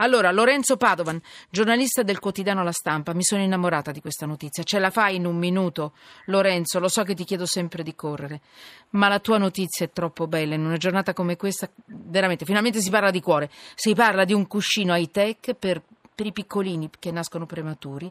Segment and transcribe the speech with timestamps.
[0.00, 1.20] Allora, Lorenzo Padovan,
[1.50, 4.62] giornalista del quotidiano La Stampa, mi sono innamorata di questa notizia.
[4.62, 5.92] Ce la fai in un minuto?
[6.26, 8.40] Lorenzo, lo so che ti chiedo sempre di correre,
[8.90, 10.54] ma la tua notizia è troppo bella.
[10.54, 13.50] In una giornata come questa, veramente, finalmente si parla di cuore.
[13.74, 15.82] Si parla di un cuscino high tech per,
[16.14, 18.10] per i piccolini che nascono prematuri.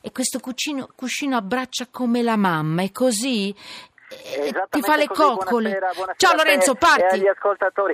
[0.00, 3.52] E questo cuscino, cuscino abbraccia come la mamma, e così
[4.70, 5.44] ti fa le coccole.
[5.70, 7.22] Buonasera, buonasera Ciao Lorenzo, parti.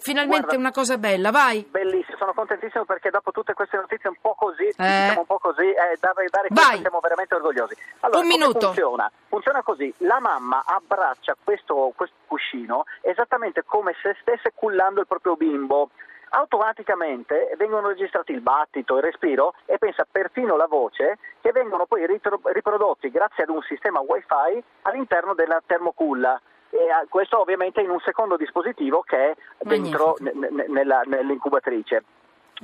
[0.00, 1.66] Finalmente Guarda, una cosa bella, vai.
[1.70, 4.72] Bellissimo, sono contentissimo perché dopo tutte queste notizie un po' così, Eh.
[4.76, 7.76] diciamo un po' così, eh, dare, dare questo siamo veramente orgogliosi.
[8.00, 8.66] Allora, Un minuto.
[8.66, 9.11] Funziona?
[9.29, 15.36] Funziona così, la mamma abbraccia questo, questo cuscino esattamente come se stesse cullando il proprio
[15.36, 15.90] bimbo.
[16.35, 22.07] Automaticamente vengono registrati il battito, il respiro e pensa perfino la voce che vengono poi
[22.07, 26.41] riprodotti grazie ad un sistema wifi all'interno della termoculla.
[26.71, 32.03] E eh, questo ovviamente in un secondo dispositivo che è dentro ne- ne- nella- nell'incubatrice.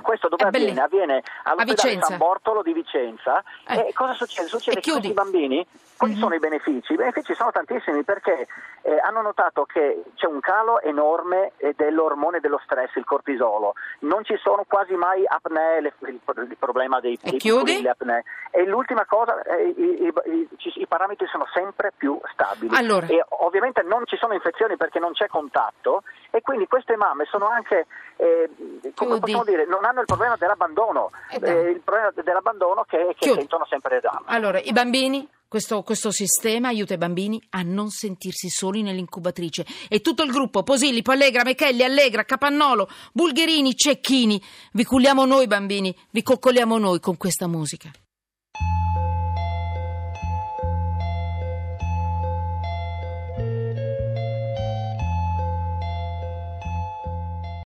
[0.02, 0.80] Questo dove avviene?
[0.80, 2.00] Avviene all'ospedale.
[2.02, 3.42] San Bortolo di Vicenza.
[3.66, 3.86] Eh.
[3.88, 4.48] E cosa succede?
[4.48, 6.18] Succede che questi bambini, quali Mhm.
[6.20, 6.92] sono i benefici?
[6.92, 8.46] I benefici sono tantissimi perché
[8.82, 13.74] eh, hanno notato che c'è un calo enorme eh, dell'ormone dello stress, il cortisolo.
[14.00, 18.24] Non ci sono quasi mai apnee, le- il, il problema dei, E piccoli, le apnee.
[18.50, 20.48] E l'ultima cosa, eh, i, i-
[20.80, 22.74] i parametri sono sempre più stabili.
[22.74, 23.06] Allora.
[23.08, 26.02] E ovviamente non ci sono infezioni perché non c'è contatto
[26.38, 27.86] e quindi queste mamme sono anche,
[28.16, 28.48] eh,
[28.94, 33.34] come possiamo dire, non hanno il problema dell'abbandono, Eh eh, il problema dell'abbandono che, che
[33.34, 34.22] sentono sempre le donne.
[34.26, 39.66] Allora, i bambini, questo, questo sistema aiuta i bambini a non sentirsi soli nell'incubatrice.
[39.88, 44.40] E tutto il gruppo, Posillipo, Allegra, Mechelli, Allegra, Capannolo, Bulgherini, Cecchini,
[44.74, 47.90] vi culliamo noi bambini, vi coccoliamo noi con questa musica.